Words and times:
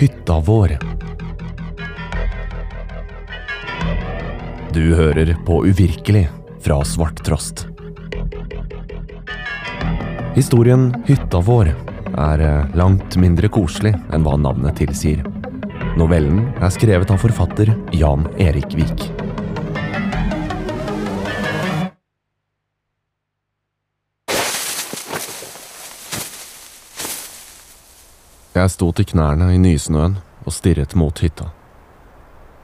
Hytta 0.00 0.40
vår. 0.40 0.78
Du 4.72 4.94
hører 4.94 5.36
på 5.46 5.66
Uvirkelig 5.66 6.28
fra 6.60 6.78
Svarttrost. 6.84 7.66
Historien 10.34 10.94
Hytta 11.04 11.42
vår 11.44 11.74
er 12.16 12.46
eh, 12.46 12.72
langt 12.80 13.18
mindre 13.20 13.52
koselig 13.52 13.92
enn 14.08 14.24
hva 14.24 14.38
navnet 14.40 14.80
tilsier. 14.80 15.20
Novellen 16.00 16.46
er 16.56 16.72
skrevet 16.72 17.12
av 17.12 17.20
forfatter 17.20 17.76
Jan 17.92 18.24
Erik 18.40 18.72
Vik. 18.80 19.19
Jeg 28.60 28.72
sto 28.74 28.90
til 28.92 29.06
knærne 29.08 29.46
i 29.54 29.58
nysnøen 29.60 30.18
og 30.44 30.52
stirret 30.52 30.92
mot 30.98 31.16
hytta. 31.22 31.46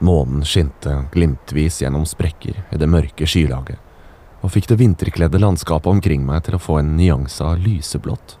Månen 0.05 0.43
skinte 0.45 0.91
glimtvis 1.09 1.79
gjennom 1.81 2.03
sprekker 2.05 2.59
i 2.69 2.77
det 2.77 2.89
mørke 2.91 3.25
skylaget, 3.25 3.79
og 4.45 4.51
fikk 4.53 4.67
det 4.69 4.77
vinterkledde 4.77 5.39
landskapet 5.41 5.89
omkring 5.89 6.21
meg 6.27 6.43
til 6.45 6.53
å 6.53 6.61
få 6.61 6.75
en 6.83 6.91
nyanse 6.99 7.41
av 7.41 7.63
lyseblått. 7.63 8.35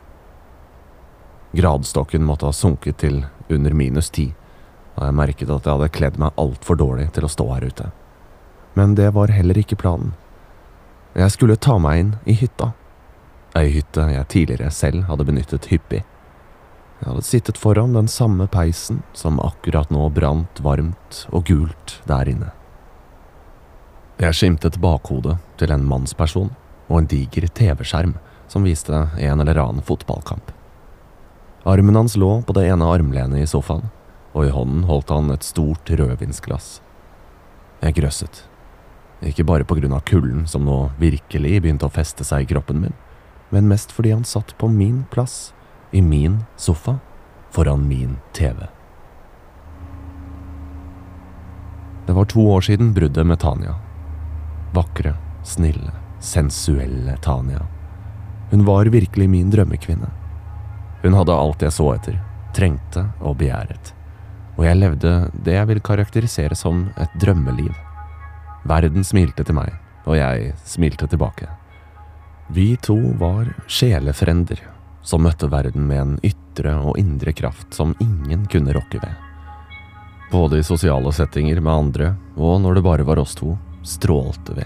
Gradstokken 1.57 2.27
måtte 2.27 2.45
ha 2.45 2.53
sunket 2.53 2.99
til 3.01 3.23
under 3.49 3.73
minus 3.73 4.11
ti, 4.13 4.27
og 4.93 5.07
jeg 5.07 5.15
merket 5.17 5.49
at 5.49 5.65
jeg 5.65 5.79
hadde 5.79 5.95
kledd 5.95 6.19
meg 6.21 6.37
altfor 6.37 6.77
dårlig 6.77 7.07
til 7.15 7.25
å 7.25 7.31
stå 7.31 7.47
her 7.55 7.65
ute. 7.71 7.87
Men 8.77 8.93
det 8.99 9.07
var 9.15 9.33
heller 9.33 9.57
ikke 9.57 9.79
planen. 9.81 10.13
Jeg 11.17 11.33
skulle 11.33 11.57
ta 11.57 11.79
meg 11.81 12.03
inn 12.03 12.13
i 12.29 12.37
hytta, 12.37 12.75
ei 13.57 13.71
hytte 13.79 14.05
jeg 14.13 14.29
tidligere 14.35 14.69
selv 14.69 15.07
hadde 15.09 15.25
benyttet 15.25 15.71
hyppig. 15.71 16.03
Jeg 16.97 17.11
hadde 17.11 17.25
sittet 17.25 17.59
foran 17.61 17.93
den 17.93 18.07
samme 18.09 18.47
peisen 18.49 19.03
som 19.13 19.41
akkurat 19.43 19.91
nå 19.93 20.07
brant 20.09 20.61
varmt 20.65 21.25
og 21.29 21.45
gult 21.45 21.99
der 22.09 22.29
inne. 22.31 22.49
Jeg 24.17 24.33
skimtet 24.33 24.79
bakhodet 24.81 25.35
til 25.61 25.73
en 25.73 25.85
mannsperson 25.85 26.49
og 26.87 26.95
en 26.97 27.09
diger 27.11 27.45
TV-skjerm 27.53 28.15
som 28.49 28.65
viste 28.65 28.95
en 28.97 29.43
eller 29.43 29.59
annen 29.61 29.85
fotballkamp. 29.85 30.49
Armen 31.67 31.99
hans 31.99 32.15
lå 32.17 32.31
på 32.47 32.55
det 32.57 32.65
ene 32.71 32.87
armlenet 32.89 33.43
i 33.43 33.49
sofaen, 33.49 33.91
og 34.33 34.47
i 34.47 34.53
hånden 34.55 34.85
holdt 34.89 35.11
han 35.13 35.29
et 35.33 35.45
stort 35.45 35.89
rødvinsglass. 35.89 36.79
Jeg 37.83 37.97
grøsset. 37.99 38.45
Ikke 39.21 39.45
bare 39.45 39.67
på 39.67 39.77
grunn 39.77 39.93
av 39.93 40.05
kulden 40.07 40.47
som 40.49 40.65
nå 40.65 40.87
virkelig 40.97 41.59
begynte 41.61 41.85
å 41.85 41.93
feste 41.93 42.25
seg 42.25 42.45
i 42.45 42.49
kroppen 42.53 42.81
min, 42.81 42.97
men 43.53 43.69
mest 43.69 43.93
fordi 43.93 44.15
han 44.15 44.25
satt 44.25 44.55
på 44.57 44.69
min 44.71 45.03
plass 45.13 45.51
i 45.91 46.01
min 46.01 46.43
sofa 46.55 46.97
foran 47.51 47.87
min 47.87 48.17
TV. 48.33 48.55
Det 52.05 52.13
var 52.13 52.25
to 52.25 52.51
år 52.51 52.61
siden 52.61 52.93
bruddet 52.93 53.25
med 53.25 53.39
Tanja. 53.39 53.75
Vakre, 54.73 55.13
snille, 55.43 55.91
sensuelle 56.19 57.17
Tanja. 57.17 57.65
Hun 58.51 58.65
var 58.65 58.85
virkelig 58.85 59.29
min 59.29 59.49
drømmekvinne. 59.51 60.09
Hun 61.03 61.13
hadde 61.13 61.35
alt 61.35 61.61
jeg 61.61 61.75
så 61.75 61.89
etter, 61.95 62.21
trengte 62.55 63.03
og 63.19 63.37
begjæret. 63.41 63.93
Og 64.57 64.65
jeg 64.65 64.79
levde 64.79 65.11
det 65.33 65.57
jeg 65.57 65.67
vil 65.67 65.83
karakterisere 65.83 66.55
som 66.55 66.87
et 66.97 67.19
drømmeliv. 67.21 67.75
Verden 68.67 69.03
smilte 69.03 69.43
til 69.43 69.55
meg, 69.59 69.75
og 70.05 70.17
jeg 70.17 70.55
smilte 70.65 71.07
tilbake. 71.07 71.47
Vi 72.49 72.75
to 72.79 72.95
var 73.19 73.51
sjelefrender 73.67 74.63
som 75.07 75.23
møtte 75.23 75.47
verden 75.47 75.87
med 75.87 76.01
en 76.01 76.17
ytre 76.27 76.73
og 76.83 76.97
indre 76.99 77.31
kraft 77.31 77.73
som 77.73 77.95
ingen 78.03 78.43
kunne 78.51 78.75
rokke 78.75 78.99
ved. 78.99 79.13
Både 80.31 80.59
i 80.59 80.65
sosiale 80.67 81.13
settinger 81.15 81.61
med 81.63 81.73
andre, 81.73 82.09
og 82.35 82.59
når 82.61 82.75
det 82.75 82.83
bare 82.83 83.05
var 83.07 83.21
oss 83.21 83.35
to, 83.39 83.53
strålte 83.87 84.57
vi. 84.57 84.65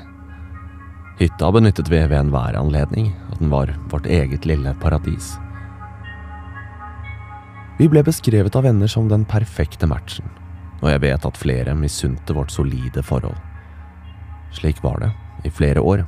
Hytta 1.22 1.52
benyttet 1.54 1.92
vi 1.92 2.00
ved 2.02 2.18
enhver 2.18 2.58
anledning, 2.58 3.12
og 3.30 3.38
den 3.38 3.54
var 3.54 3.70
vårt 3.92 4.10
eget 4.10 4.48
lille 4.50 4.74
paradis. 4.82 5.36
Vi 7.78 7.90
ble 7.90 8.02
beskrevet 8.06 8.56
av 8.58 8.66
venner 8.66 8.90
som 8.90 9.10
den 9.10 9.28
perfekte 9.30 9.86
matchen, 9.90 10.26
og 10.82 10.90
jeg 10.90 11.04
vet 11.06 11.28
at 11.30 11.38
flere 11.38 11.78
misunte 11.78 12.34
vårt 12.34 12.54
solide 12.54 13.06
forhold. 13.06 13.38
Slik 14.58 14.82
var 14.82 14.98
det 15.06 15.12
i 15.46 15.54
flere 15.54 15.86
år, 15.86 16.02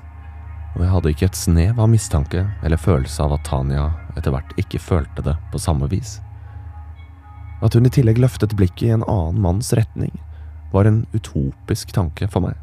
og 0.74 0.82
jeg 0.82 0.90
hadde 0.90 1.14
ikke 1.14 1.30
et 1.30 1.38
snev 1.38 1.78
av 1.78 1.92
mistanke 1.94 2.48
eller 2.66 2.82
følelse 2.82 3.22
av 3.22 3.38
at 3.38 3.46
Tanja 3.46 3.92
etter 4.18 4.34
hvert 4.34 4.54
ikke 4.60 4.82
følte 4.82 5.26
det 5.26 5.36
på 5.52 5.62
samme 5.62 5.90
vis. 5.92 6.20
At 7.64 7.76
hun 7.78 7.88
i 7.88 7.94
tillegg 7.94 8.20
løftet 8.20 8.56
blikket 8.60 8.88
i 8.88 8.94
en 8.96 9.06
annen 9.08 9.42
manns 9.42 9.72
retning, 9.74 10.14
var 10.74 10.90
en 10.90 11.06
utopisk 11.14 11.94
tanke 11.96 12.28
for 12.32 12.44
meg. 12.44 12.58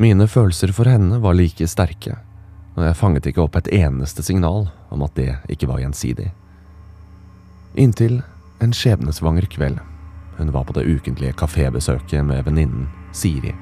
Mine 0.00 0.26
følelser 0.30 0.72
for 0.74 0.90
henne 0.90 1.20
var 1.22 1.36
like 1.38 1.66
sterke, 1.70 2.16
og 2.74 2.86
jeg 2.86 2.98
fanget 2.98 3.28
ikke 3.30 3.44
opp 3.44 3.58
et 3.58 3.70
eneste 3.74 4.24
signal 4.26 4.68
om 4.94 5.04
at 5.06 5.14
det 5.18 5.34
ikke 5.52 5.68
var 5.70 5.82
gjensidig. 5.82 6.30
Inntil 7.78 8.22
en 8.62 8.74
skjebnesvanger 8.74 9.46
kveld. 9.50 9.78
Hun 10.38 10.50
var 10.54 10.66
på 10.66 10.74
det 10.74 10.86
ukentlige 10.86 11.36
kafébesøket 11.38 12.26
med 12.26 12.42
venninnen 12.46 12.88
Siri. 13.14 13.54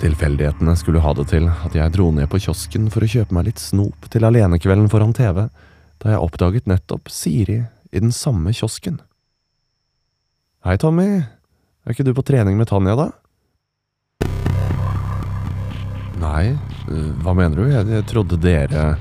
Tilfeldighetene 0.00 0.72
skulle 0.78 1.02
ha 1.02 1.12
det 1.14 1.28
til 1.30 1.44
at 1.50 1.74
jeg 1.76 1.92
dro 1.94 2.08
ned 2.14 2.26
på 2.32 2.40
kiosken 2.42 2.88
for 2.90 3.04
å 3.04 3.10
kjøpe 3.12 3.34
meg 3.36 3.50
litt 3.50 3.60
snop 3.62 4.08
til 4.10 4.24
alenekvelden 4.26 4.88
foran 4.90 5.12
TV, 5.14 5.44
da 6.02 6.14
jeg 6.14 6.24
oppdaget 6.24 6.70
nettopp 6.70 7.10
Siri 7.12 7.60
i 7.92 8.00
den 8.00 8.12
samme 8.14 8.50
kiosken. 8.56 8.98
Hei, 10.66 10.78
Tommy. 10.78 11.22
Er 11.82 11.94
ikke 11.94 12.06
du 12.06 12.12
på 12.14 12.24
trening 12.26 12.56
med 12.58 12.70
Tanja, 12.70 12.94
da? 12.98 13.08
Nei, 16.22 16.54
hva 17.22 17.34
mener 17.34 17.58
du? 17.58 17.64
Jeg 17.66 18.04
trodde 18.10 18.38
dere 18.38 18.92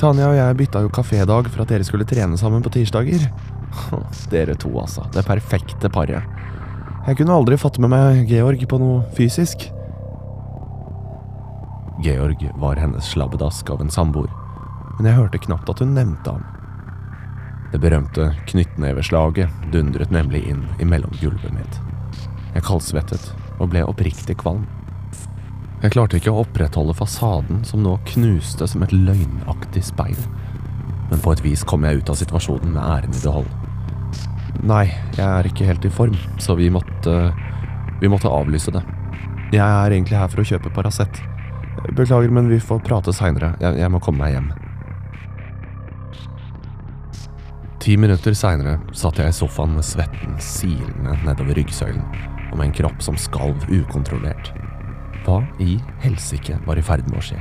Tanja 0.00 0.30
og 0.30 0.38
jeg 0.38 0.56
bytta 0.58 0.80
jo 0.82 0.92
kafédag 0.92 1.50
for 1.52 1.62
at 1.62 1.70
dere 1.70 1.84
skulle 1.86 2.08
trene 2.08 2.36
sammen 2.40 2.64
på 2.64 2.72
tirsdager. 2.74 3.28
Dere 4.32 4.56
to, 4.58 4.72
altså. 4.80 5.04
Det 5.14 5.24
perfekte 5.28 5.90
paret. 5.92 6.24
Jeg 7.04 7.18
kunne 7.20 7.36
aldri 7.36 7.60
fått 7.60 7.76
med 7.84 7.92
meg 7.92 8.24
Georg 8.32 8.64
på 8.68 8.80
noe 8.80 9.04
fysisk. 9.16 9.68
Georg 12.04 12.50
var 12.60 12.76
hennes 12.76 13.06
slabbedask 13.14 13.70
av 13.70 13.80
en 13.80 13.90
samboer, 13.90 14.28
men 14.98 15.08
jeg 15.08 15.16
hørte 15.16 15.40
knapt 15.46 15.70
at 15.72 15.80
hun 15.80 15.94
nevnte 15.96 16.34
ham. 16.36 16.44
Det 17.72 17.80
berømte 17.80 18.26
knyttneveslaget 18.50 19.70
dundret 19.72 20.12
nemlig 20.12 20.42
inn 20.52 20.66
i 20.78 20.86
mellomgulvet 20.86 21.56
mitt. 21.56 21.80
Jeg 22.52 22.66
kaldsvettet 22.68 23.30
og 23.56 23.72
ble 23.72 23.86
oppriktig 23.88 24.36
kvalm. 24.44 24.66
Jeg 25.80 25.96
klarte 25.96 26.20
ikke 26.20 26.32
å 26.34 26.44
opprettholde 26.44 26.94
fasaden 26.96 27.64
som 27.64 27.82
nå 27.82 27.96
knuste 28.12 28.68
som 28.68 28.84
et 28.84 28.92
løgnaktig 28.92 29.86
speil, 29.88 30.20
men 31.08 31.24
på 31.24 31.32
et 31.32 31.44
vis 31.44 31.64
kom 31.64 31.88
jeg 31.88 32.04
ut 32.04 32.12
av 32.12 32.20
situasjonen 32.20 32.76
med 32.76 32.84
æren 32.84 33.16
i 33.16 33.24
behold. 33.24 33.48
Nei, 34.64 34.86
jeg 35.16 35.26
er 35.26 35.48
ikke 35.48 35.66
helt 35.72 35.88
i 35.88 35.92
form, 35.92 36.16
så 36.36 36.56
vi 36.60 36.68
måtte 36.72 37.32
Vi 38.02 38.08
måtte 38.10 38.28
avlyse 38.28 38.72
det. 38.74 38.82
Jeg 39.54 39.64
er 39.64 39.92
egentlig 39.94 40.18
her 40.18 40.28
for 40.28 40.42
å 40.42 40.44
kjøpe 40.44 40.72
Paracet. 40.74 41.22
Beklager, 41.94 42.30
men 42.30 42.48
vi 42.48 42.60
får 42.60 42.82
prate 42.86 43.12
seinere. 43.14 43.54
Jeg, 43.62 43.78
jeg 43.78 43.90
må 43.92 44.00
komme 44.02 44.24
meg 44.24 44.34
hjem. 44.34 44.52
Ti 47.84 47.98
minutter 48.00 48.32
seinere 48.32 48.78
satt 48.96 49.18
jeg 49.20 49.28
i 49.28 49.36
sofaen 49.36 49.74
med 49.76 49.84
svetten 49.84 50.38
silende 50.40 51.18
nedover 51.26 51.58
ryggsøylen, 51.58 52.04
og 52.50 52.56
med 52.56 52.70
en 52.70 52.76
kropp 52.78 53.02
som 53.04 53.18
skalv 53.20 53.66
ukontrollert. 53.68 54.54
Hva 55.26 55.42
i 55.60 55.76
helsike 56.00 56.56
var 56.64 56.80
i 56.80 56.84
ferd 56.86 57.04
med 57.10 57.20
å 57.20 57.26
skje? 57.26 57.40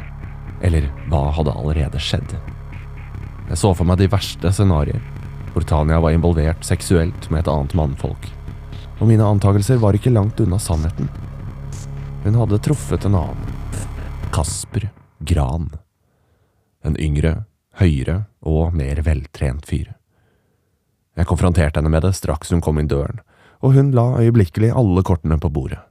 Eller 0.63 0.89
hva 1.07 1.29
hadde 1.37 1.55
allerede 1.55 2.01
skjedd? 2.01 2.35
Jeg 3.47 3.59
så 3.59 3.71
for 3.71 3.87
meg 3.87 4.01
de 4.01 4.11
verste 4.11 4.51
scenarioer, 4.51 4.99
hvor 5.53 5.63
Tanja 5.69 5.99
var 6.03 6.15
involvert 6.15 6.63
seksuelt 6.65 7.29
med 7.31 7.43
et 7.43 7.51
annet 7.51 7.75
mannfolk. 7.79 8.27
Og 8.99 9.07
mine 9.07 9.23
antakelser 9.23 9.79
var 9.79 9.95
ikke 9.95 10.11
langt 10.11 10.39
unna 10.43 10.59
sannheten. 10.59 11.07
Hun 12.23 12.39
hadde 12.39 12.61
truffet 12.67 13.07
en 13.07 13.19
annen. 13.19 13.52
Kasper 14.33 14.89
Gran. 15.19 15.69
En 16.81 16.95
yngre, 16.97 17.43
høyere 17.77 18.23
og 18.41 18.73
mer 18.73 19.03
veltrent 19.05 19.67
fyr. 19.69 19.91
Jeg 21.13 21.29
konfronterte 21.29 21.77
henne 21.77 21.91
med 21.93 22.01
det 22.01 22.15
straks 22.17 22.49
hun 22.49 22.63
kom 22.65 22.79
inn 22.81 22.89
døren, 22.89 23.21
og 23.61 23.75
hun 23.77 23.91
la 23.93 24.07
øyeblikkelig 24.23 24.71
alle 24.73 25.03
kortene 25.05 25.37
på 25.37 25.51
bordet. 25.53 25.83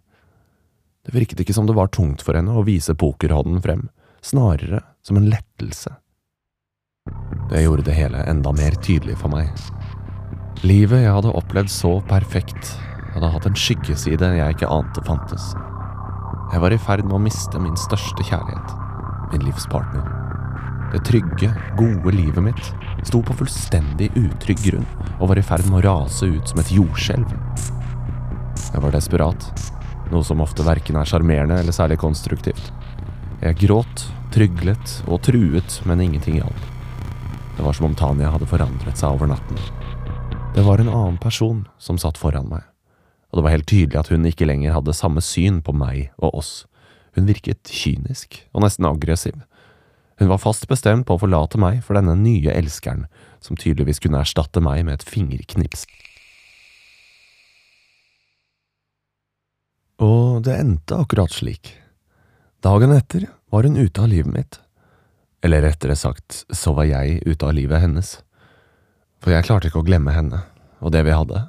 Det 1.06 1.14
virket 1.14 1.44
ikke 1.44 1.54
som 1.54 1.68
det 1.70 1.76
var 1.78 1.92
tungt 1.94 2.22
for 2.26 2.34
henne 2.34 2.54
å 2.58 2.64
vise 2.66 2.98
pokerhånden 2.98 3.62
frem, 3.62 3.86
snarere 4.26 4.82
som 5.06 5.20
en 5.20 5.30
lettelse. 5.30 5.94
Det 7.50 7.62
gjorde 7.62 7.86
det 7.86 7.94
hele 7.94 8.24
enda 8.26 8.50
mer 8.58 8.74
tydelig 8.82 9.20
for 9.22 9.30
meg. 9.30 9.54
Livet 10.66 11.04
jeg 11.04 11.14
hadde 11.14 11.34
opplevd 11.38 11.70
så 11.70 12.00
perfekt, 12.10 12.74
hadde 13.14 13.30
hatt 13.36 13.46
en 13.46 13.58
skyggeside 13.58 14.34
jeg 14.34 14.58
ikke 14.58 14.70
ante 14.70 15.06
fantes. 15.06 15.52
Jeg 16.52 16.60
var 16.60 16.74
i 16.74 16.80
ferd 16.84 17.06
med 17.06 17.16
å 17.16 17.22
miste 17.24 17.60
min 17.64 17.76
største 17.80 18.24
kjærlighet, 18.28 18.72
min 19.32 19.44
livspartner. 19.46 20.04
Det 20.92 21.00
trygge, 21.08 21.48
gode 21.78 22.12
livet 22.12 22.44
mitt 22.44 22.66
sto 23.08 23.22
på 23.24 23.36
fullstendig 23.38 24.10
utrygg 24.20 24.60
grunn 24.60 24.84
og 25.14 25.30
var 25.30 25.40
i 25.40 25.44
ferd 25.48 25.64
med 25.70 25.80
å 25.80 25.84
rase 25.86 26.28
ut 26.28 26.52
som 26.52 26.60
et 26.60 26.72
jordskjelv. 26.76 27.32
Jeg 28.68 28.82
var 28.84 28.92
desperat, 28.92 29.46
noe 30.12 30.20
som 30.28 30.44
ofte 30.44 30.66
verken 30.66 31.00
er 31.00 31.08
sjarmerende 31.08 31.56
eller 31.62 31.72
særlig 31.72 31.96
konstruktivt. 32.02 32.68
Jeg 33.40 33.56
gråt, 33.64 34.04
tryglet 34.36 34.98
og 35.08 35.22
truet, 35.24 35.78
men 35.88 36.04
ingenting 36.04 36.36
hjalp. 36.42 36.68
Det 37.56 37.64
var 37.64 37.80
som 37.80 37.88
om 37.88 37.96
Tanya 37.96 38.28
hadde 38.34 38.50
forandret 38.52 39.00
seg 39.00 39.16
over 39.16 39.32
natten. 39.32 39.56
Det 40.52 40.68
var 40.68 40.84
en 40.84 40.92
annen 40.92 41.16
person 41.16 41.64
som 41.80 41.96
satt 41.96 42.20
foran 42.20 42.52
meg, 42.52 42.68
og 43.32 43.38
det 43.38 43.44
var 43.46 43.54
helt 43.54 43.70
tydelig 43.70 43.96
at 43.96 44.10
hun 44.12 44.28
ikke 44.28 44.46
lenger 44.46 44.74
hadde 44.76 44.92
samme 44.92 45.22
syn 45.24 45.62
på 45.64 45.72
meg 45.72 46.10
og 46.20 46.36
oss. 46.42 46.52
Hun 47.16 47.28
virket 47.28 47.64
kynisk 47.72 48.42
og 48.52 48.66
nesten 48.66 48.88
aggressiv. 48.88 49.38
Hun 50.20 50.28
var 50.28 50.40
fast 50.42 50.68
bestemt 50.68 51.06
på 51.08 51.16
å 51.16 51.20
forlate 51.22 51.58
meg 51.60 51.80
for 51.86 51.96
denne 51.96 52.14
nye 52.20 52.52
elskeren, 52.52 53.06
som 53.40 53.56
tydeligvis 53.56 54.02
kunne 54.04 54.20
erstatte 54.20 54.60
meg 54.60 54.84
med 54.84 55.00
et 55.00 55.06
fingerknips. 55.08 55.86
Og 60.02 60.44
det 60.44 60.58
endte 60.58 60.98
akkurat 61.00 61.32
slik. 61.32 61.72
Dagen 62.62 62.92
etter 62.92 63.30
var 63.50 63.64
hun 63.64 63.80
ute 63.80 64.04
av 64.04 64.12
livet 64.12 64.34
mitt. 64.34 64.60
Eller 65.42 65.64
rettere 65.64 65.96
sagt, 65.96 66.44
så 66.52 66.74
var 66.76 66.86
jeg 66.86 67.22
ute 67.24 67.48
av 67.48 67.56
livet 67.56 67.82
hennes. 67.82 68.12
For 69.24 69.34
jeg 69.34 69.48
klarte 69.48 69.70
ikke 69.70 69.80
å 69.82 69.86
glemme 69.86 70.14
henne, 70.14 70.44
og 70.84 70.92
det 70.94 71.02
vi 71.06 71.16
hadde. 71.16 71.46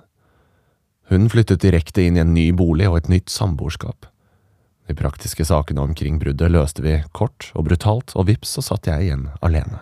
Hun 1.12 1.30
flyttet 1.30 1.62
direkte 1.62 2.06
inn 2.06 2.18
i 2.18 2.24
en 2.24 2.34
ny 2.34 2.52
bolig 2.56 2.88
og 2.90 3.02
et 3.02 3.10
nytt 3.12 3.32
samboerskap. 3.32 4.08
De 4.88 4.96
praktiske 4.96 5.46
sakene 5.48 5.84
omkring 5.84 6.20
bruddet 6.20 6.52
løste 6.52 6.84
vi 6.84 6.98
kort 7.16 7.50
og 7.56 7.68
brutalt, 7.68 8.16
og 8.16 8.28
vips 8.28 8.56
så 8.58 8.64
satt 8.64 8.88
jeg 8.88 9.08
igjen 9.08 9.28
alene. 9.44 9.80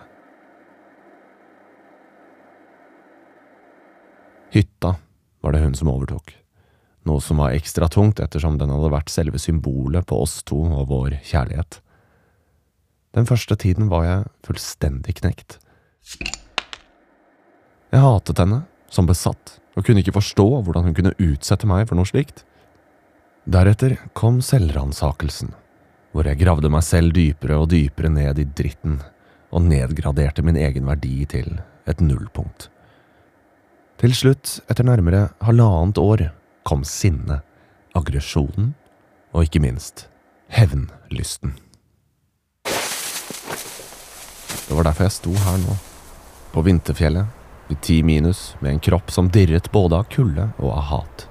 Hytta 4.52 4.96
var 5.42 5.54
det 5.54 5.62
hun 5.62 5.74
som 5.78 5.90
overtok, 5.90 6.34
noe 7.08 7.22
som 7.24 7.40
var 7.40 7.54
ekstra 7.56 7.88
tungt 7.90 8.20
ettersom 8.20 8.58
den 8.60 8.70
hadde 8.70 8.92
vært 8.92 9.10
selve 9.10 9.40
symbolet 9.40 10.06
på 10.06 10.18
oss 10.22 10.42
to 10.46 10.60
og 10.66 10.90
vår 10.90 11.16
kjærlighet. 11.24 11.80
Den 13.16 13.26
første 13.28 13.56
tiden 13.56 13.90
var 13.92 14.04
jeg 14.06 14.28
fullstendig 14.46 15.16
knekt. 15.20 15.58
Jeg 17.92 18.00
hatet 18.00 18.38
henne, 18.40 18.62
som 18.92 19.08
besatt, 19.08 19.58
og 19.76 19.86
kunne 19.86 20.02
ikke 20.02 20.14
forstå 20.16 20.46
hvordan 20.64 20.88
hun 20.88 20.96
kunne 20.96 21.14
utsette 21.16 21.68
meg 21.68 21.86
for 21.88 21.98
noe 21.98 22.08
slikt. 22.08 22.44
Deretter 23.48 23.96
kom 24.18 24.40
selvransakelsen, 24.44 25.54
hvor 26.12 26.28
jeg 26.28 26.40
gravde 26.42 26.70
meg 26.72 26.84
selv 26.86 27.14
dypere 27.16 27.58
og 27.58 27.70
dypere 27.72 28.12
ned 28.12 28.38
i 28.38 28.46
dritten 28.46 29.00
og 29.52 29.66
nedgraderte 29.66 30.44
min 30.44 30.58
egen 30.60 30.86
verdi 30.88 31.24
til 31.28 31.58
et 31.88 32.00
nullpunkt. 32.04 32.68
Til 34.02 34.14
slutt, 34.16 34.60
etter 34.70 34.86
nærmere 34.86 35.28
halvannet 35.44 35.98
år, 36.00 36.28
kom 36.66 36.84
sinnet, 36.86 37.42
aggresjonen 37.94 38.72
og 39.32 39.46
ikke 39.46 39.62
minst 39.62 40.06
hevnlysten. 40.52 41.56
Det 44.62 44.76
var 44.78 44.86
derfor 44.88 45.06
jeg 45.06 45.16
sto 45.18 45.32
her 45.36 45.58
nå, 45.62 45.76
på 46.52 46.64
vinterfjellet, 46.64 47.41
i 47.72 47.74
ti 47.80 48.02
minus, 48.02 48.56
med 48.60 48.72
en 48.72 48.80
kropp 48.84 49.10
som 49.10 49.30
dirret 49.32 49.72
både 49.72 49.96
av 49.96 50.08
kulde 50.12 50.50
og 50.58 50.70
av 50.72 50.82
hat. 50.90 51.26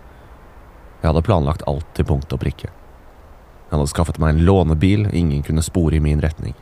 Jeg 1.02 1.10
hadde 1.10 1.26
planlagt 1.26 1.66
alt 1.70 1.88
til 1.98 2.08
punkt 2.10 2.34
og 2.34 2.42
prikke. 2.42 2.70
Jeg 2.70 3.74
hadde 3.78 3.92
skaffet 3.94 4.20
meg 4.22 4.36
en 4.36 4.44
lånebil 4.46 5.08
ingen 5.16 5.46
kunne 5.46 5.64
spore 5.66 5.98
i 5.98 6.04
min 6.04 6.22
retning. 6.22 6.54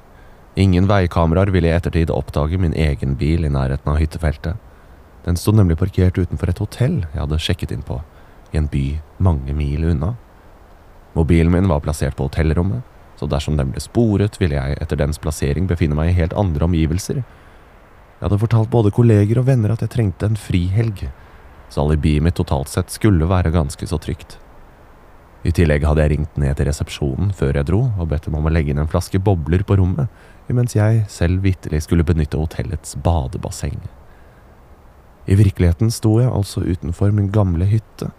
Ingen 0.60 0.88
veikameraer 0.90 1.52
ville 1.56 1.70
i 1.70 1.74
ettertid 1.76 2.12
oppdage 2.12 2.60
min 2.60 2.76
egen 2.76 3.16
bil 3.18 3.48
i 3.48 3.52
nærheten 3.52 3.92
av 3.92 4.00
hyttefeltet. 4.02 4.60
Den 5.26 5.40
sto 5.40 5.52
nemlig 5.56 5.80
parkert 5.80 6.18
utenfor 6.18 6.52
et 6.52 6.62
hotell 6.62 7.02
jeg 7.08 7.22
hadde 7.22 7.40
sjekket 7.42 7.74
inn 7.76 7.84
på, 7.86 8.00
i 8.52 8.60
en 8.60 8.70
by 8.72 8.86
mange 9.18 9.56
mil 9.56 9.88
unna. 9.92 10.14
Mobilen 11.16 11.52
min 11.54 11.68
var 11.72 11.84
plassert 11.84 12.16
på 12.18 12.30
hotellrommet, 12.30 12.84
så 13.20 13.28
dersom 13.28 13.58
den 13.60 13.74
ble 13.74 13.82
sporet, 13.84 14.40
ville 14.40 14.56
jeg 14.56 14.78
etter 14.80 15.00
dens 15.00 15.20
plassering 15.20 15.68
befinne 15.68 15.98
meg 15.98 16.14
i 16.14 16.18
helt 16.22 16.36
andre 16.40 16.70
omgivelser. 16.70 17.24
Jeg 18.20 18.28
hadde 18.28 18.42
fortalt 18.42 18.72
både 18.74 18.92
kolleger 18.92 19.40
og 19.40 19.46
venner 19.48 19.72
at 19.72 19.84
jeg 19.86 19.94
trengte 19.94 20.28
en 20.28 20.36
frihelg, 20.36 21.06
så 21.72 21.86
alibiet 21.86 22.26
mitt 22.26 22.36
totalt 22.36 22.68
sett 22.68 22.92
skulle 22.92 23.30
være 23.30 23.54
ganske 23.54 23.88
så 23.88 23.96
trygt. 24.02 24.36
I 25.48 25.54
tillegg 25.56 25.86
hadde 25.88 26.04
jeg 26.04 26.12
ringt 26.12 26.36
ned 26.42 26.58
til 26.60 26.68
resepsjonen 26.68 27.30
før 27.32 27.56
jeg 27.56 27.70
dro 27.70 27.80
og 27.88 28.10
bedt 28.12 28.28
dem 28.28 28.36
om 28.36 28.50
å 28.50 28.52
legge 28.52 28.74
inn 28.74 28.82
en 28.84 28.92
flaske 28.92 29.22
bobler 29.24 29.64
på 29.64 29.78
rommet, 29.80 30.12
imens 30.52 30.76
jeg 30.76 31.06
selv 31.08 31.46
vitterlig 31.48 31.86
skulle 31.86 32.04
benytte 32.04 32.42
hotellets 32.42 32.98
badebasseng. 33.00 33.80
I 35.32 35.40
virkeligheten 35.40 35.94
sto 35.94 36.18
jeg 36.20 36.28
altså 36.28 36.66
utenfor 36.66 37.16
min 37.16 37.32
gamle 37.32 37.70
hytte, 37.72 38.12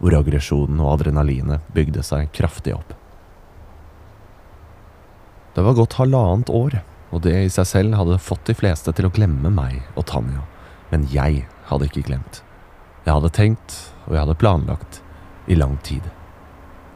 hvor 0.00 0.18
aggresjonen 0.18 0.82
og 0.84 0.98
adrenalinet 0.98 1.64
bygde 1.72 2.04
seg 2.04 2.28
kraftig 2.36 2.76
opp. 2.76 2.92
Det 5.56 5.64
var 5.64 5.80
gått 5.80 5.96
halvannet 5.96 6.52
år, 6.52 6.82
og 7.10 7.22
det 7.24 7.36
i 7.44 7.50
seg 7.52 7.66
selv 7.66 7.96
hadde 7.98 8.20
fått 8.22 8.46
de 8.46 8.54
fleste 8.54 8.92
til 8.94 9.08
å 9.08 9.12
glemme 9.14 9.50
meg 9.52 9.80
og 9.96 10.06
Tanja, 10.10 10.44
men 10.90 11.06
jeg 11.10 11.44
hadde 11.70 11.88
ikke 11.90 12.06
glemt. 12.06 12.42
Jeg 13.06 13.14
hadde 13.16 13.32
tenkt, 13.34 13.76
og 14.06 14.14
jeg 14.14 14.22
hadde 14.24 14.38
planlagt, 14.38 15.00
i 15.50 15.56
lang 15.58 15.78
tid. 15.86 16.04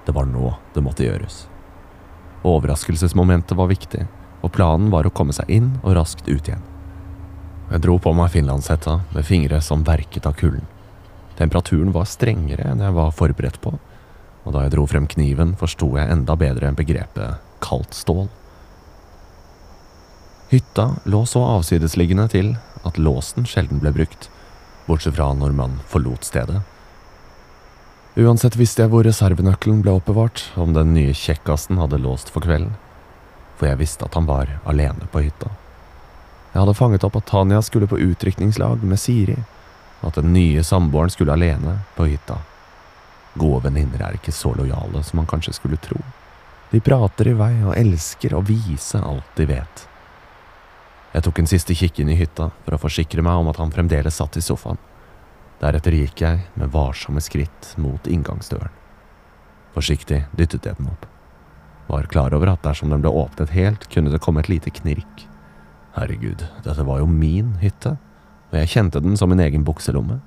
Det 0.06 0.14
var 0.14 0.28
nå 0.28 0.52
det 0.74 0.84
måtte 0.84 1.06
gjøres. 1.06 1.44
Overraskelsesmomentet 2.44 3.56
var 3.56 3.70
viktig, 3.70 4.04
og 4.44 4.52
planen 4.52 4.90
var 4.92 5.08
å 5.08 5.14
komme 5.14 5.32
seg 5.32 5.48
inn 5.50 5.72
og 5.82 5.96
raskt 5.96 6.28
ut 6.28 6.44
igjen. 6.44 6.62
Jeg 7.70 7.80
dro 7.86 7.96
på 7.98 8.12
meg 8.12 8.34
finlandshetta 8.34 8.98
med 9.14 9.24
fingre 9.24 9.62
som 9.64 9.86
verket 9.86 10.28
av 10.28 10.36
kulden. 10.36 10.66
Temperaturen 11.38 11.90
var 11.94 12.06
strengere 12.06 12.68
enn 12.70 12.82
jeg 12.84 12.94
var 12.94 13.14
forberedt 13.16 13.58
på, 13.64 13.72
og 14.44 14.52
da 14.52 14.66
jeg 14.66 14.74
dro 14.76 14.84
frem 14.86 15.08
kniven, 15.10 15.56
forsto 15.58 15.94
jeg 15.96 16.12
enda 16.12 16.36
bedre 16.38 16.70
begrepet 16.76 17.40
kaldt 17.64 17.96
stål. 17.96 18.28
Hytta 20.52 20.96
lå 21.04 21.24
så 21.26 21.42
avsidesliggende 21.56 22.28
til 22.28 22.54
at 22.84 23.00
låsen 23.00 23.46
sjelden 23.48 23.80
ble 23.82 23.94
brukt, 23.96 24.28
bortsett 24.86 25.16
fra 25.16 25.32
når 25.34 25.56
man 25.56 25.78
forlot 25.88 26.26
stedet. 26.28 26.60
Uansett 28.14 28.54
visste 28.54 28.84
jeg 28.84 28.92
hvor 28.92 29.02
reservenøkkelen 29.06 29.80
ble 29.82 29.96
oppbevart, 29.96 30.44
om 30.60 30.74
den 30.76 30.92
nye 30.94 31.14
kjekkasen 31.16 31.80
hadde 31.80 31.98
låst 31.98 32.30
for 32.30 32.44
kvelden, 32.44 32.76
for 33.58 33.66
jeg 33.66 33.80
visste 33.80 34.06
at 34.06 34.14
han 34.14 34.28
var 34.28 34.52
alene 34.68 35.08
på 35.10 35.24
hytta. 35.24 35.50
Jeg 36.52 36.60
hadde 36.60 36.76
fanget 36.78 37.04
opp 37.06 37.16
at 37.18 37.26
Tanja 37.26 37.58
skulle 37.66 37.88
på 37.90 37.98
utrykningslag 37.98 38.84
med 38.86 39.00
Siri, 39.02 39.40
og 40.02 40.12
at 40.12 40.20
den 40.20 40.30
nye 40.36 40.62
samboeren 40.62 41.10
skulle 41.10 41.34
alene 41.34 41.80
på 41.96 42.06
hytta. 42.06 42.36
Gode 43.34 43.64
venninner 43.64 44.04
er 44.04 44.20
ikke 44.20 44.34
så 44.34 44.52
lojale 44.54 45.02
som 45.02 45.18
man 45.18 45.26
kanskje 45.26 45.56
skulle 45.56 45.80
tro. 45.82 45.98
De 46.70 46.78
prater 46.84 47.32
i 47.32 47.34
vei 47.38 47.52
og 47.64 47.74
elsker 47.74 48.36
å 48.36 48.44
vise 48.46 49.00
alt 49.02 49.34
de 49.34 49.48
vet. 49.50 49.88
Jeg 51.14 51.22
tok 51.22 51.38
en 51.38 51.46
siste 51.46 51.74
kikk 51.78 52.00
inn 52.02 52.08
i 52.10 52.16
hytta 52.18 52.48
for 52.64 52.74
å 52.74 52.80
forsikre 52.82 53.22
meg 53.22 53.38
om 53.38 53.50
at 53.52 53.60
han 53.62 53.70
fremdeles 53.70 54.16
satt 54.18 54.34
i 54.34 54.42
sofaen. 54.42 54.80
Deretter 55.60 55.94
gikk 55.94 56.24
jeg 56.24 56.40
med 56.58 56.72
varsomme 56.74 57.22
skritt 57.22 57.70
mot 57.78 58.08
inngangsdøren. 58.10 58.72
Forsiktig 59.76 60.24
dyttet 60.34 60.66
jeg 60.66 60.78
den 60.80 60.90
opp. 60.90 61.06
Var 61.86 62.10
klar 62.10 62.34
over 62.34 62.50
at 62.50 62.66
dersom 62.66 62.90
den 62.90 63.04
ble 63.04 63.12
åpnet 63.14 63.54
helt, 63.54 63.86
kunne 63.94 64.10
det 64.10 64.22
komme 64.24 64.42
et 64.42 64.50
lite 64.50 64.74
knirk. 64.74 65.26
Herregud, 65.94 66.42
dette 66.66 66.86
var 66.88 66.98
jo 66.98 67.06
min 67.06 67.54
hytte, 67.62 67.94
og 68.50 68.58
jeg 68.58 68.72
kjente 68.74 69.02
den 69.04 69.14
som 69.18 69.30
min 69.30 69.42
egen 69.44 69.66
bukselomme. 69.66 70.18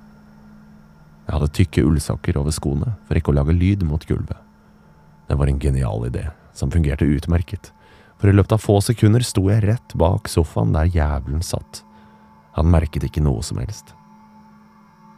Jeg 1.28 1.36
hadde 1.36 1.56
tykke 1.60 1.84
ullsokker 1.84 2.40
over 2.40 2.56
skoene 2.56 2.96
for 3.10 3.20
ikke 3.20 3.34
å 3.34 3.40
lage 3.42 3.56
lyd 3.56 3.84
mot 3.84 4.08
gulvet. 4.08 4.40
Det 5.28 5.36
var 5.36 5.52
en 5.52 5.60
genial 5.60 6.08
idé, 6.08 6.30
som 6.56 6.72
fungerte 6.72 7.10
utmerket 7.12 7.74
for 8.18 8.30
i 8.30 8.36
løpet 8.36 8.56
av 8.58 8.64
få 8.64 8.80
sekunder 8.82 9.26
sto 9.26 9.46
jeg 9.50 9.64
rett 9.66 9.96
bak 10.00 10.30
sofaen 10.32 10.74
der 10.76 10.90
jævelen 10.90 11.44
satt. 11.46 11.84
Han 12.58 12.72
merket 12.74 13.06
ikke 13.06 13.22
noe 13.22 13.44
som 13.46 13.62
helst. 13.62 13.94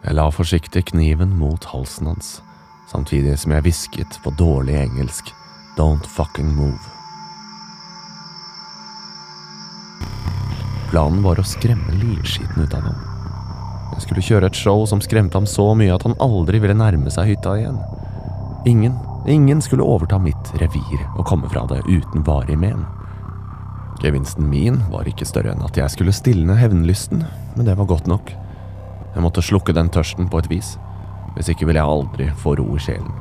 Jeg 0.04 0.16
la 0.16 0.30
forsiktig 0.32 0.86
kniven 0.92 1.32
mot 1.40 1.66
halsen 1.72 2.08
hans, 2.12 2.40
samtidig 2.92 3.38
som 3.40 3.56
jeg 3.56 3.66
hvisket 3.68 4.20
på 4.24 4.34
dårlig 4.40 4.78
engelsk 4.80 5.34
Don't 5.80 6.08
fucking 6.08 6.50
move. 6.56 6.80
Planen 10.90 11.22
var 11.24 11.40
å 11.40 11.46
skremme 11.46 11.94
livskiten 12.02 12.66
ut 12.66 12.74
av 12.76 12.88
ham. 12.90 12.98
Jeg 13.94 14.04
skulle 14.08 14.24
kjøre 14.26 14.50
et 14.50 14.58
show 14.58 14.84
som 14.90 15.00
skremte 15.04 15.38
ham 15.38 15.48
så 15.48 15.70
mye 15.78 15.94
at 15.94 16.04
han 16.08 16.18
aldri 16.24 16.60
ville 16.64 16.76
nærme 16.76 17.12
seg 17.14 17.30
hytta 17.32 17.56
igjen. 17.60 17.78
Ingen, 18.68 18.96
ingen 19.28 19.62
skulle 19.62 19.84
overta 19.84 20.20
mitt 20.20 20.54
revir 20.62 21.02
og 21.16 21.26
komme 21.28 21.50
fra 21.52 21.66
det 21.70 21.82
uten 21.88 22.24
varig 22.28 22.58
men. 22.60 22.86
Gevinsten 24.00 24.48
min 24.50 24.80
var 24.92 25.08
ikke 25.10 25.28
større 25.28 25.52
enn 25.52 25.66
at 25.66 25.78
jeg 25.78 25.92
skulle 25.92 26.16
stilne 26.16 26.56
hevnlysten, 26.56 27.26
men 27.56 27.68
det 27.68 27.76
var 27.76 27.90
godt 27.90 28.08
nok. 28.08 28.32
Jeg 29.14 29.24
måtte 29.26 29.44
slukke 29.44 29.76
den 29.76 29.90
tørsten 29.92 30.30
på 30.32 30.40
et 30.40 30.50
vis, 30.52 30.78
hvis 31.36 31.50
ikke 31.52 31.68
ville 31.68 31.82
jeg 31.82 31.96
aldri 31.98 32.30
få 32.40 32.56
ro 32.60 32.70
i 32.78 32.84
sjelen. 32.84 33.12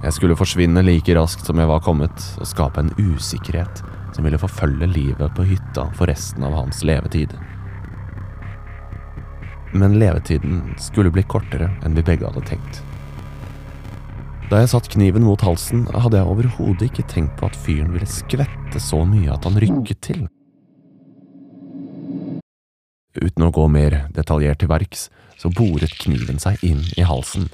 Jeg 0.00 0.14
skulle 0.16 0.36
forsvinne 0.38 0.84
like 0.86 1.14
raskt 1.16 1.48
som 1.48 1.58
jeg 1.60 1.68
var 1.68 1.82
kommet, 1.84 2.22
og 2.40 2.48
skape 2.48 2.80
en 2.80 2.92
usikkerhet 2.96 3.82
som 4.14 4.24
ville 4.24 4.40
forfølge 4.40 4.88
livet 4.88 5.34
på 5.36 5.44
hytta 5.48 5.90
for 5.98 6.08
resten 6.08 6.46
av 6.46 6.54
hans 6.56 6.84
levetid. 6.86 7.34
Men 9.74 9.98
levetiden 9.98 10.62
skulle 10.82 11.12
bli 11.14 11.26
kortere 11.30 11.68
enn 11.84 11.98
vi 11.98 12.06
begge 12.06 12.26
hadde 12.26 12.46
tenkt. 12.48 12.80
Da 14.50 14.58
jeg 14.58 14.72
satt 14.72 14.88
kniven 14.90 15.22
mot 15.22 15.38
halsen, 15.46 15.84
hadde 15.94 16.18
jeg 16.18 16.26
overhodet 16.26 16.88
ikke 16.88 17.04
tenkt 17.06 17.36
på 17.38 17.46
at 17.46 17.54
fyren 17.54 17.92
ville 17.94 18.06
skvette 18.10 18.80
så 18.82 19.04
mye 19.06 19.30
at 19.30 19.44
han 19.46 19.58
rykket 19.62 20.00
til. 20.02 20.24
Uten 23.14 23.46
å 23.46 23.50
gå 23.54 23.66
mer 23.70 23.94
detaljert 24.16 24.58
til 24.58 24.70
verks, 24.72 25.04
så 25.38 25.52
boret 25.54 25.94
kniven 26.02 26.42
seg 26.42 26.58
inn 26.66 26.82
i 26.98 27.06
halsen. 27.06 27.46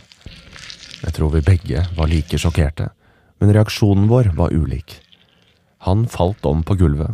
Jeg 1.03 1.13
tror 1.19 1.35
vi 1.35 1.45
begge 1.45 1.85
var 1.99 2.09
like 2.09 2.41
sjokkerte, 2.41 2.89
men 3.45 3.53
reaksjonen 3.53 4.09
vår 4.09 4.33
var 4.41 4.57
ulik. 4.57 4.97
Han 5.85 6.09
falt 6.09 6.49
om 6.49 6.65
på 6.65 6.79
gulvet, 6.81 7.13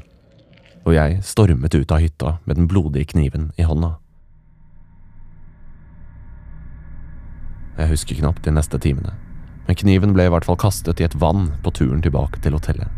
og 0.87 0.95
jeg 0.95 1.19
stormet 1.27 1.75
ut 1.75 1.91
av 1.91 2.07
hytta 2.07 2.37
med 2.47 2.61
den 2.61 2.71
blodige 2.71 3.11
kniven 3.17 3.51
i 3.59 3.67
hånda. 3.67 3.97
Jeg 7.83 7.91
husker 7.97 8.23
knapt 8.23 8.47
de 8.47 8.55
neste 8.55 8.79
timene, 8.79 9.19
men 9.67 9.79
kniven 9.79 10.15
ble 10.17 10.27
i 10.27 10.33
hvert 10.33 10.47
fall 10.47 10.59
kastet 10.61 11.01
i 11.01 11.07
et 11.07 11.17
vann 11.19 11.53
på 11.63 11.73
turen 11.77 12.03
tilbake 12.03 12.43
til 12.43 12.57
hotellet. 12.57 12.91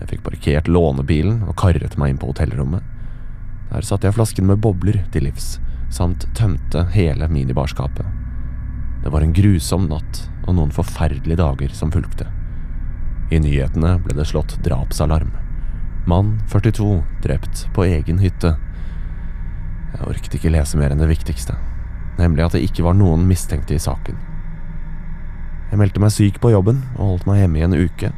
Jeg 0.00 0.10
fikk 0.10 0.26
parkert 0.26 0.68
lånebilen 0.68 1.42
og 1.48 1.56
karret 1.60 1.96
meg 2.00 2.12
inn 2.12 2.20
på 2.20 2.30
hotellrommet. 2.30 2.84
Der 3.70 3.86
satte 3.86 4.08
jeg 4.08 4.16
flasken 4.16 4.48
med 4.48 4.60
bobler 4.64 5.00
til 5.12 5.26
livs, 5.26 5.56
samt 5.92 6.28
tømte 6.36 6.86
hele 6.94 7.28
minibarskapet. 7.32 8.04
Det 9.02 9.12
var 9.12 9.24
en 9.24 9.34
grusom 9.36 9.88
natt 9.90 10.26
og 10.46 10.56
noen 10.58 10.72
forferdelige 10.74 11.40
dager 11.40 11.72
som 11.74 11.92
fulgte. 11.94 12.28
I 13.30 13.40
nyhetene 13.42 13.96
ble 14.04 14.14
det 14.18 14.28
slått 14.30 14.56
drapsalarm. 14.64 15.32
Mann 16.06 16.36
42 16.52 17.02
drept 17.24 17.64
på 17.74 17.86
egen 17.88 18.20
hytte. 18.22 18.54
Jeg 19.96 20.06
orket 20.06 20.38
ikke 20.38 20.52
lese 20.54 20.78
mer 20.78 20.94
enn 20.94 21.02
det 21.02 21.10
viktigste, 21.10 21.56
nemlig 22.20 22.46
at 22.46 22.54
det 22.54 22.64
ikke 22.68 22.86
var 22.86 22.94
noen 22.98 23.26
mistenkte 23.26 23.74
i 23.74 23.82
saken. 23.82 24.18
Jeg 25.70 25.80
meldte 25.80 26.02
meg 26.02 26.14
syk 26.14 26.38
på 26.42 26.52
jobben 26.52 26.78
og 26.94 27.10
holdt 27.10 27.26
meg 27.28 27.42
hjemme 27.42 27.58
i 27.58 27.64
en 27.66 27.76
uke. 27.76 28.12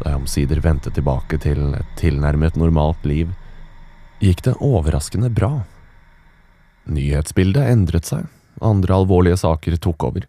Da 0.00 0.12
jeg 0.12 0.20
omsider 0.20 0.60
vendte 0.64 0.92
tilbake 0.92 1.38
til 1.40 1.72
et 1.78 1.92
tilnærmet 1.96 2.58
normalt 2.60 3.06
liv, 3.08 3.30
gikk 4.20 4.44
det 4.44 4.56
overraskende 4.60 5.30
bra. 5.32 5.64
Nyhetsbildet 6.84 7.70
endret 7.72 8.08
seg, 8.10 8.26
andre 8.60 8.98
alvorlige 8.98 9.40
saker 9.40 9.78
tok 9.80 10.08
over, 10.10 10.26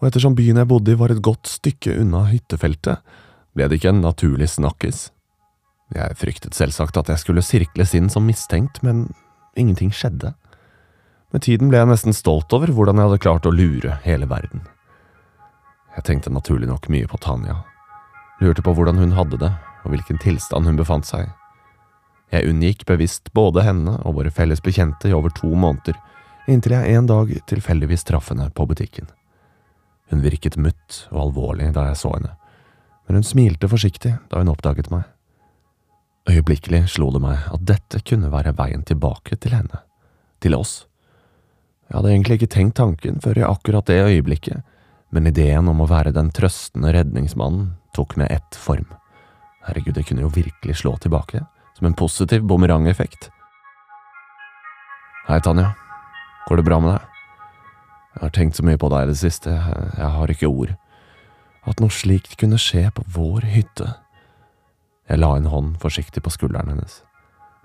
og 0.00 0.08
ettersom 0.08 0.36
byen 0.38 0.60
jeg 0.62 0.70
bodde 0.70 0.94
i 0.94 0.98
var 1.00 1.12
et 1.12 1.22
godt 1.24 1.50
stykke 1.50 1.98
unna 2.00 2.24
hyttefeltet, 2.30 3.02
ble 3.56 3.66
det 3.66 3.80
ikke 3.80 3.90
en 3.90 4.04
naturlig 4.04 4.48
snakkis. 4.52 5.08
Jeg 5.90 6.16
fryktet 6.16 6.54
selvsagt 6.54 6.96
at 7.00 7.10
jeg 7.10 7.20
skulle 7.20 7.42
sirkles 7.42 7.96
inn 7.98 8.08
som 8.12 8.28
mistenkt, 8.28 8.78
men 8.86 9.08
ingenting 9.58 9.90
skjedde. 9.90 10.36
Med 11.34 11.42
tiden 11.46 11.70
ble 11.70 11.82
jeg 11.82 11.90
nesten 11.90 12.14
stolt 12.14 12.52
over 12.54 12.70
hvordan 12.74 12.98
jeg 12.98 13.10
hadde 13.10 13.24
klart 13.26 13.48
å 13.50 13.54
lure 13.54 13.98
hele 14.06 14.30
verden. 14.30 14.62
Jeg 15.96 16.06
tenkte 16.06 16.30
naturlig 16.30 16.68
nok 16.70 16.88
mye 16.92 17.08
på 17.10 17.18
Tanja, 17.22 17.56
lurte 18.40 18.62
på 18.62 18.74
hvordan 18.76 19.00
hun 19.00 19.16
hadde 19.16 19.40
det, 19.40 19.50
og 19.84 19.94
hvilken 19.94 20.20
tilstand 20.22 20.68
hun 20.68 20.78
befant 20.78 21.08
seg 21.08 21.26
i. 21.26 21.30
Jeg 22.30 22.46
unngikk 22.46 22.84
bevisst 22.86 23.32
både 23.34 23.64
henne 23.66 23.96
og 24.06 24.20
våre 24.20 24.30
felles 24.30 24.62
bekjente 24.62 25.10
i 25.10 25.14
over 25.16 25.32
to 25.34 25.50
måneder, 25.50 25.96
inntil 26.50 26.76
jeg 26.76 26.94
en 26.94 27.08
dag 27.10 27.32
tilfeldigvis 27.50 28.06
traff 28.06 28.30
henne 28.30 28.46
på 28.54 28.66
butikken. 28.70 29.10
Hun 30.10 30.22
virket 30.22 30.58
mutt 30.58 31.04
og 31.10 31.24
alvorlig 31.26 31.72
da 31.74 31.88
jeg 31.90 31.98
så 31.98 32.14
henne, 32.14 32.36
men 33.06 33.18
hun 33.18 33.26
smilte 33.26 33.70
forsiktig 33.70 34.14
da 34.30 34.42
hun 34.42 34.50
oppdaget 34.52 34.92
meg. 34.94 35.08
Øyeblikkelig 36.30 36.84
slo 36.94 37.10
det 37.10 37.22
meg 37.24 37.42
at 37.50 37.66
dette 37.66 38.02
kunne 38.06 38.30
være 38.30 38.54
veien 38.58 38.84
tilbake 38.86 39.38
til 39.42 39.56
henne, 39.56 39.82
til 40.38 40.54
oss. 40.54 40.84
Jeg 41.88 41.98
hadde 41.98 42.12
egentlig 42.14 42.38
ikke 42.38 42.54
tenkt 42.54 42.78
tanken 42.78 43.18
før 43.24 43.40
i 43.40 43.46
akkurat 43.46 43.90
det 43.90 43.98
øyeblikket, 44.04 44.62
men 45.10 45.26
ideen 45.26 45.68
om 45.68 45.82
å 45.82 45.88
være 45.90 46.14
den 46.14 46.30
trøstende 46.34 46.92
redningsmannen 46.94 47.72
tok 47.96 48.16
med 48.20 48.30
ett 48.30 48.56
form. 48.56 48.86
Herregud, 49.66 49.94
det 49.98 50.06
kunne 50.08 50.24
jo 50.24 50.32
virkelig 50.32 50.78
slå 50.80 50.94
tilbake, 51.02 51.42
som 51.76 51.86
en 51.86 51.96
positiv 51.98 52.46
bumerangeffekt. 52.46 53.30
Hei, 55.26 55.40
Tanja. 55.44 55.74
Går 56.48 56.60
det 56.60 56.66
bra 56.66 56.80
med 56.80 56.94
deg? 56.94 57.06
Jeg 58.10 58.22
har 58.24 58.32
tenkt 58.34 58.58
så 58.58 58.64
mye 58.66 58.78
på 58.80 58.88
deg 58.90 59.04
i 59.04 59.10
det 59.12 59.18
siste, 59.20 59.52
jeg 59.52 60.12
har 60.16 60.32
ikke 60.32 60.50
ord. 60.50 60.72
At 61.68 61.82
noe 61.82 61.92
slikt 61.94 62.38
kunne 62.40 62.58
skje 62.58 62.88
på 62.94 63.04
vår 63.14 63.46
hytte. 63.52 63.92
Jeg 65.10 65.20
la 65.20 65.34
en 65.36 65.50
hånd 65.50 65.76
forsiktig 65.82 66.22
på 66.24 66.32
skulderen 66.34 66.72
hennes. 66.72 67.02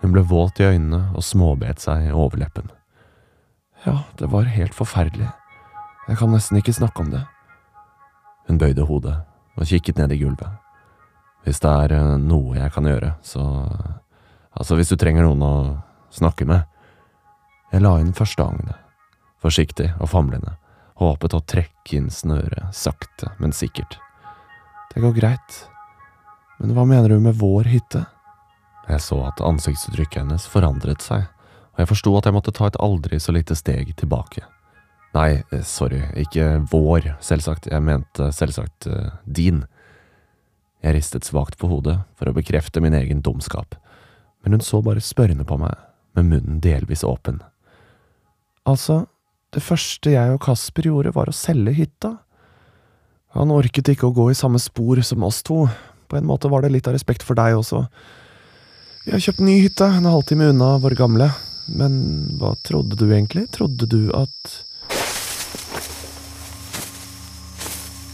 Hun 0.04 0.14
ble 0.14 0.26
våt 0.28 0.60
i 0.60 0.68
øynene 0.68 1.08
og 1.16 1.26
småbet 1.26 1.82
seg 1.82 2.10
i 2.10 2.14
overleppen. 2.14 2.68
Ja, 3.86 4.04
det 4.20 4.30
var 4.34 4.50
helt 4.50 4.76
forferdelig. 4.76 5.30
Jeg 6.06 6.20
kan 6.20 6.34
nesten 6.34 6.60
ikke 6.60 6.76
snakke 6.76 7.02
om 7.02 7.14
det. 7.14 7.24
Hun 8.46 8.60
bøyde 8.62 8.86
hodet 8.86 9.16
og 9.56 9.68
kikket 9.68 10.00
ned 10.00 10.14
i 10.14 10.20
gulvet. 10.22 10.62
Hvis 11.46 11.62
det 11.62 11.72
er 11.72 11.96
eh, 11.96 12.16
noe 12.22 12.58
jeg 12.58 12.74
kan 12.74 12.90
gjøre, 12.90 13.16
så… 13.26 13.44
Altså, 14.56 14.78
hvis 14.80 14.94
du 14.94 14.96
trenger 14.96 15.26
noen 15.28 15.42
å 15.44 15.56
snakke 16.16 16.48
med. 16.48 16.64
Jeg 17.74 17.84
la 17.84 17.98
inn 18.00 18.14
første 18.16 18.40
agnet, 18.40 18.78
forsiktig 19.44 19.90
og 20.00 20.08
famlende, 20.14 20.54
håpet 21.02 21.36
å 21.36 21.44
trekke 21.44 21.98
inn 21.98 22.08
snøret, 22.14 22.70
sakte, 22.72 23.34
men 23.42 23.52
sikkert. 23.52 23.98
Det 24.94 25.04
går 25.04 25.16
greit, 25.18 25.58
men 26.62 26.72
hva 26.72 26.86
mener 26.88 27.12
du 27.12 27.20
med 27.20 27.36
vår 27.42 27.68
hytte? 27.68 28.06
Jeg 28.88 29.02
så 29.04 29.20
at 29.28 29.44
ansiktsuttrykket 29.44 30.22
hennes 30.22 30.48
forandret 30.48 31.04
seg, 31.04 31.26
og 31.76 31.84
jeg 31.84 31.92
forsto 31.92 32.16
at 32.16 32.30
jeg 32.30 32.38
måtte 32.38 32.54
ta 32.56 32.70
et 32.70 32.80
aldri 32.80 33.20
så 33.20 33.36
lite 33.36 33.58
steg 33.60 33.92
tilbake. 34.00 34.46
Nei, 35.16 35.44
eh, 35.52 35.64
sorry, 35.64 36.02
ikke 36.26 36.46
vår, 36.72 37.14
selvsagt, 37.24 37.70
jeg 37.72 37.84
mente 37.84 38.28
selvsagt 38.36 38.88
uh, 38.92 39.14
din. 39.24 39.64
Jeg 40.84 40.98
ristet 40.98 41.28
svakt 41.28 41.56
på 41.62 41.70
hodet 41.72 42.02
for 42.20 42.28
å 42.28 42.36
bekrefte 42.36 42.84
min 42.84 42.98
egen 42.98 43.24
dumskap, 43.24 43.78
men 44.44 44.58
hun 44.58 44.66
så 44.66 44.82
bare 44.84 45.04
spørrende 45.04 45.48
på 45.48 45.58
meg, 45.62 45.72
med 46.16 46.28
munnen 46.34 46.60
delvis 46.64 47.06
åpen. 47.08 47.40
Altså, 48.68 49.06
det 49.56 49.64
første 49.64 50.12
jeg 50.12 50.36
og 50.36 50.44
Kasper 50.44 50.90
gjorde, 50.90 51.16
var 51.16 51.32
å 51.32 51.36
selge 51.36 51.74
hytta. 51.80 52.12
Han 53.40 53.56
orket 53.56 53.94
ikke 53.94 54.10
å 54.10 54.16
gå 54.16 54.30
i 54.32 54.38
samme 54.38 54.60
spor 54.60 55.00
som 55.04 55.24
oss 55.28 55.42
to, 55.48 55.64
på 56.12 56.20
en 56.20 56.28
måte 56.28 56.52
var 56.52 56.64
det 56.64 56.74
litt 56.76 56.88
av 56.92 56.96
respekt 56.96 57.24
for 57.24 57.40
deg 57.40 57.56
også. 57.56 57.86
Vi 59.08 59.16
har 59.16 59.24
kjøpt 59.24 59.44
ny 59.44 59.62
hytte, 59.64 59.88
en 59.88 60.12
halvtime 60.12 60.52
unna 60.52 60.76
vår 60.84 61.00
gamle, 61.00 61.32
men 61.72 62.00
hva 62.40 62.56
trodde 62.68 63.00
du 63.00 63.08
egentlig? 63.08 63.48
Trodde 63.56 63.88
du 63.90 64.10
at 64.18 64.56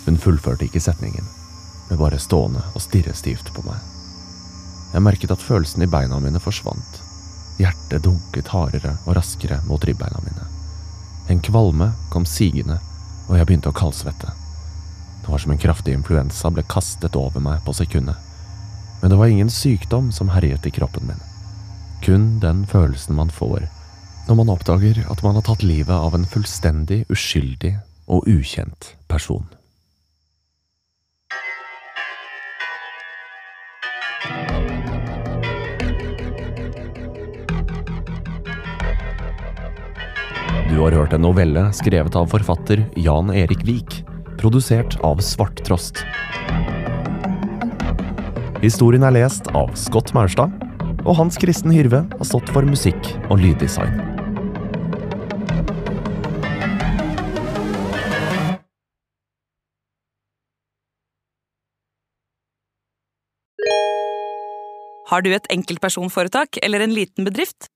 Hun 0.05 0.17
fullførte 0.17 0.65
ikke 0.65 0.81
setningen, 0.81 1.27
ble 1.89 1.97
bare 1.99 2.19
stående 2.19 2.63
og 2.73 2.83
stirre 2.83 3.13
stivt 3.17 3.51
på 3.55 3.63
meg. 3.67 3.77
Jeg 4.91 5.05
merket 5.05 5.31
at 5.31 5.43
følelsen 5.43 5.85
i 5.85 5.89
beina 5.89 6.19
mine 6.19 6.41
forsvant. 6.41 7.01
Hjertet 7.61 8.03
dunket 8.03 8.49
hardere 8.51 8.95
og 9.05 9.15
raskere 9.15 9.61
mot 9.67 9.83
ribbeina 9.87 10.19
mine. 10.25 10.47
En 11.29 11.39
kvalme 11.43 11.91
kom 12.11 12.25
sigende, 12.25 12.79
og 13.29 13.37
jeg 13.37 13.47
begynte 13.47 13.71
å 13.71 13.77
kaldsvette. 13.77 14.33
Det 15.21 15.29
var 15.29 15.39
som 15.39 15.53
en 15.53 15.61
kraftig 15.61 15.93
influensa 15.95 16.49
ble 16.51 16.65
kastet 16.67 17.15
over 17.15 17.43
meg 17.43 17.61
på 17.65 17.75
sekundet. 17.77 18.17
Men 19.01 19.13
det 19.13 19.19
var 19.21 19.29
ingen 19.31 19.53
sykdom 19.53 20.09
som 20.11 20.33
herjet 20.33 20.65
i 20.65 20.73
kroppen 20.73 21.07
min. 21.07 21.21
Kun 22.01 22.39
den 22.41 22.65
følelsen 22.65 23.15
man 23.15 23.29
får 23.29 23.69
når 24.27 24.37
man 24.37 24.51
oppdager 24.53 24.99
at 25.09 25.23
man 25.25 25.37
har 25.37 25.45
tatt 25.45 25.63
livet 25.65 25.93
av 25.95 26.13
en 26.15 26.27
fullstendig 26.29 27.03
uskyldig 27.11 27.73
og 28.11 28.27
ukjent 28.29 28.93
person. 29.09 29.47
Du 40.71 40.77
har 40.79 40.93
hørt 40.95 41.11
en 41.11 41.25
novelle 41.25 41.65
skrevet 41.75 42.15
av 42.15 42.29
forfatter 42.31 42.79
Jan 42.95 43.27
Erik 43.35 43.65
Vik, 43.67 43.97
produsert 44.39 44.93
av 45.03 45.19
Svarttrost. 45.19 45.99
Historien 48.61 49.03
er 49.03 49.11
lest 49.17 49.49
av 49.51 49.73
Scott 49.75 50.13
Maurstad, 50.15 50.53
og 51.03 51.17
Hans 51.17 51.35
Kristen 51.43 51.75
Hyrve 51.75 52.05
har 52.13 52.29
stått 52.29 52.47
for 52.55 52.63
musikk 52.63 53.11
og 53.27 53.43
lyddesign. 53.43 53.99
Har 65.11 65.27
du 65.27 65.33
et 65.35 65.51
enkeltpersonforetak 65.51 66.63
eller 66.63 66.87
en 66.87 66.95
liten 66.95 67.27
bedrift? 67.27 67.67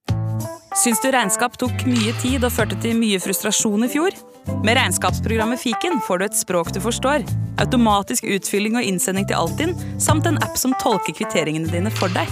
Syns 0.76 1.00
du 1.00 1.06
regnskap 1.08 1.54
tok 1.56 1.86
mye 1.88 2.12
tid 2.20 2.42
og 2.44 2.52
førte 2.52 2.76
til 2.82 2.98
mye 2.98 3.16
frustrasjon 3.22 3.86
i 3.86 3.88
fjor? 3.88 4.12
Med 4.60 4.76
regnskapsprogrammet 4.76 5.62
Fiken 5.62 6.02
får 6.04 6.20
du 6.20 6.24
et 6.26 6.36
språk 6.36 6.68
du 6.76 6.82
forstår, 6.84 7.24
automatisk 7.62 8.26
utfylling 8.28 8.76
og 8.76 8.84
innsending 8.84 9.24
til 9.30 9.38
Altinn, 9.38 9.72
samt 10.02 10.28
en 10.28 10.36
app 10.44 10.58
som 10.60 10.74
tolker 10.82 11.16
kvitteringene 11.16 11.72
dine 11.72 11.92
for 11.96 12.12
deg. 12.12 12.28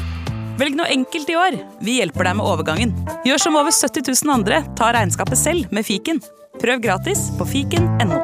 Velg 0.61 0.77
noe 0.77 0.91
enkelt 0.93 1.33
i 1.33 1.39
år. 1.41 1.57
Vi 1.83 1.97
hjelper 2.03 2.29
deg 2.29 2.37
med 2.37 2.47
overgangen. 2.47 2.93
Gjør 3.25 3.41
som 3.47 3.57
over 3.59 3.73
70 3.73 4.13
000 4.13 4.35
andre, 4.37 4.61
ta 4.77 4.93
regnskapet 4.95 5.41
selv 5.41 5.73
med 5.75 5.89
Fiken. 5.89 6.21
Prøv 6.61 6.85
gratis 6.85 7.31
på 7.39 7.49
fiken.no. 7.49 8.21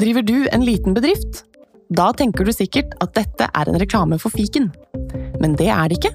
Driver 0.00 0.24
du 0.24 0.48
en 0.48 0.64
liten 0.64 0.96
bedrift? 0.96 1.44
Da 1.92 2.08
tenker 2.16 2.48
du 2.48 2.54
sikkert 2.56 2.96
at 3.04 3.12
dette 3.18 3.52
er 3.52 3.68
en 3.68 3.78
reklame 3.82 4.16
for 4.22 4.32
fiken. 4.32 4.70
Men 5.42 5.58
det 5.58 5.68
er 5.68 5.90
det 5.90 6.00
ikke, 6.00 6.14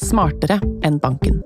smartere 0.00 0.58
enn 0.86 0.98
banken. 1.02 1.42